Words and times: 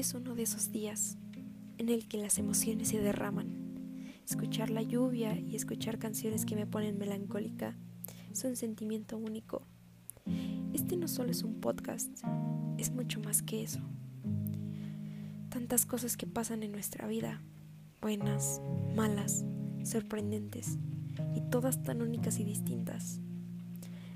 es 0.00 0.14
uno 0.14 0.34
de 0.34 0.44
esos 0.44 0.72
días 0.72 1.18
en 1.76 1.90
el 1.90 2.08
que 2.08 2.16
las 2.16 2.38
emociones 2.38 2.88
se 2.88 3.00
derraman. 3.00 4.14
Escuchar 4.26 4.70
la 4.70 4.80
lluvia 4.80 5.38
y 5.38 5.54
escuchar 5.54 5.98
canciones 5.98 6.46
que 6.46 6.56
me 6.56 6.66
ponen 6.66 6.96
melancólica 6.96 7.76
es 8.32 8.42
un 8.44 8.56
sentimiento 8.56 9.18
único. 9.18 9.66
Este 10.72 10.96
no 10.96 11.06
solo 11.06 11.30
es 11.30 11.42
un 11.42 11.60
podcast, 11.60 12.10
es 12.78 12.92
mucho 12.92 13.20
más 13.20 13.42
que 13.42 13.62
eso. 13.62 13.80
Tantas 15.50 15.84
cosas 15.84 16.16
que 16.16 16.26
pasan 16.26 16.62
en 16.62 16.72
nuestra 16.72 17.06
vida, 17.06 17.42
buenas, 18.00 18.62
malas, 18.96 19.44
sorprendentes, 19.84 20.78
y 21.36 21.42
todas 21.50 21.82
tan 21.82 22.00
únicas 22.00 22.38
y 22.40 22.44
distintas. 22.44 23.20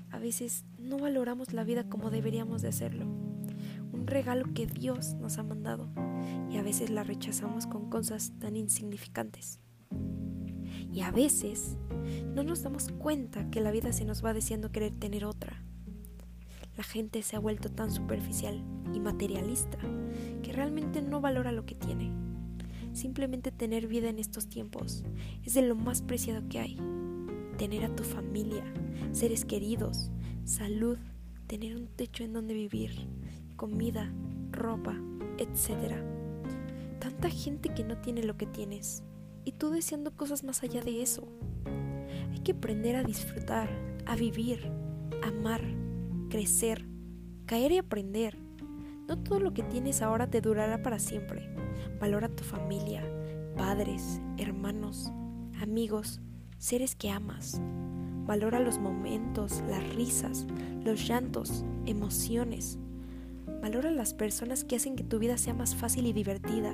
A 0.09 0.17
veces 0.17 0.65
no 0.79 0.97
valoramos 0.97 1.53
la 1.53 1.63
vida 1.63 1.87
como 1.87 2.09
deberíamos 2.09 2.63
de 2.63 2.69
hacerlo, 2.69 3.05
regalo 4.07 4.53
que 4.53 4.67
Dios 4.67 5.15
nos 5.15 5.37
ha 5.37 5.43
mandado, 5.43 5.89
y 6.49 6.57
a 6.57 6.63
veces 6.63 6.89
la 6.89 7.03
rechazamos 7.03 7.67
con 7.67 7.89
cosas 7.89 8.33
tan 8.39 8.55
insignificantes. 8.55 9.59
Y 10.91 11.01
a 11.01 11.11
veces 11.11 11.77
no 12.33 12.43
nos 12.43 12.63
damos 12.63 12.89
cuenta 12.97 13.49
que 13.49 13.61
la 13.61 13.71
vida 13.71 13.91
se 13.91 14.05
nos 14.05 14.23
va 14.23 14.33
deseando 14.33 14.71
querer 14.71 14.93
tener 14.93 15.25
otra. 15.25 15.61
La 16.77 16.83
gente 16.83 17.21
se 17.21 17.35
ha 17.35 17.39
vuelto 17.39 17.69
tan 17.69 17.91
superficial 17.91 18.63
y 18.93 18.99
materialista 18.99 19.77
que 20.43 20.53
realmente 20.53 21.01
no 21.01 21.21
valora 21.21 21.51
lo 21.51 21.65
que 21.65 21.75
tiene. 21.75 22.11
Simplemente 22.93 23.51
tener 23.51 23.87
vida 23.87 24.09
en 24.09 24.19
estos 24.19 24.47
tiempos 24.47 25.03
es 25.43 25.53
de 25.53 25.61
lo 25.61 25.75
más 25.75 26.01
preciado 26.01 26.47
que 26.47 26.59
hay. 26.59 26.77
Tener 27.57 27.85
a 27.85 27.95
tu 27.95 28.03
familia, 28.03 28.63
seres 29.11 29.45
queridos, 29.45 30.11
salud, 30.43 30.97
tener 31.47 31.75
un 31.75 31.87
techo 31.87 32.23
en 32.23 32.33
donde 32.33 32.53
vivir, 32.53 33.07
comida, 33.55 34.11
ropa, 34.51 34.95
etc. 35.37 35.95
Tanta 36.99 37.29
gente 37.29 37.69
que 37.69 37.83
no 37.83 37.97
tiene 37.97 38.23
lo 38.23 38.37
que 38.37 38.45
tienes 38.45 39.03
y 39.43 39.53
tú 39.53 39.69
deseando 39.69 40.15
cosas 40.15 40.43
más 40.43 40.63
allá 40.63 40.81
de 40.81 41.01
eso. 41.01 41.27
Hay 42.31 42.39
que 42.39 42.53
aprender 42.53 42.95
a 42.95 43.03
disfrutar, 43.03 43.69
a 44.05 44.15
vivir, 44.15 44.71
amar, 45.23 45.61
crecer, 46.29 46.85
caer 47.45 47.71
y 47.71 47.77
aprender. 47.77 48.37
No 49.07 49.19
todo 49.19 49.39
lo 49.39 49.53
que 49.53 49.63
tienes 49.63 50.01
ahora 50.01 50.29
te 50.29 50.41
durará 50.41 50.81
para 50.81 50.99
siempre. 50.99 51.49
Valora 51.99 52.27
tu 52.29 52.43
familia, 52.43 53.03
padres, 53.55 54.19
hermanos, 54.37 55.11
amigos, 55.61 56.21
seres 56.57 56.95
que 56.95 57.09
amas. 57.09 57.61
Valora 58.25 58.59
los 58.59 58.79
momentos, 58.79 59.63
las 59.69 59.95
risas, 59.95 60.47
los 60.83 61.07
llantos, 61.07 61.63
emociones. 61.85 62.79
Valora 63.61 63.91
las 63.91 64.13
personas 64.13 64.63
que 64.63 64.75
hacen 64.75 64.95
que 64.95 65.03
tu 65.03 65.19
vida 65.19 65.37
sea 65.37 65.53
más 65.53 65.75
fácil 65.75 66.05
y 66.05 66.13
divertida. 66.13 66.73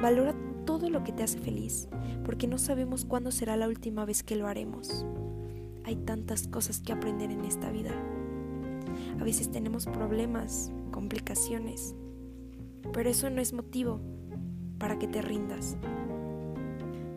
Valora 0.00 0.34
todo 0.64 0.90
lo 0.90 1.04
que 1.04 1.12
te 1.12 1.22
hace 1.22 1.38
feliz, 1.38 1.88
porque 2.24 2.46
no 2.46 2.58
sabemos 2.58 3.04
cuándo 3.04 3.30
será 3.30 3.56
la 3.56 3.68
última 3.68 4.04
vez 4.04 4.22
que 4.22 4.36
lo 4.36 4.46
haremos. 4.46 5.06
Hay 5.84 5.96
tantas 5.96 6.48
cosas 6.48 6.80
que 6.80 6.92
aprender 6.92 7.30
en 7.30 7.44
esta 7.44 7.70
vida. 7.70 7.92
A 9.20 9.24
veces 9.24 9.50
tenemos 9.50 9.86
problemas, 9.86 10.72
complicaciones, 10.90 11.94
pero 12.92 13.08
eso 13.08 13.30
no 13.30 13.40
es 13.40 13.52
motivo 13.52 14.00
para 14.78 14.98
que 14.98 15.08
te 15.08 15.22
rindas. 15.22 15.76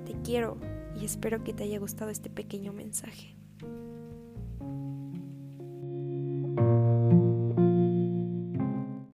Te 0.05 0.13
quiero 0.23 0.57
y 0.99 1.05
espero 1.05 1.43
que 1.43 1.53
te 1.53 1.63
haya 1.63 1.79
gustado 1.79 2.11
este 2.11 2.29
pequeño 2.29 2.73
mensaje. 2.73 3.38